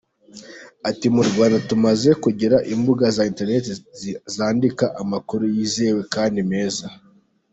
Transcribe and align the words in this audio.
Ati 0.89 1.07
“Mu 1.15 1.21
Rwanda 1.29 1.57
tumaze 1.69 2.09
kugira 2.23 2.57
imbuga 2.73 3.05
za 3.15 3.23
Interineti 3.31 3.71
zandika 4.35 4.85
amakuru 5.01 5.43
yizewe 5.55 6.01
kandi 6.13 6.39
meza. 6.51 6.85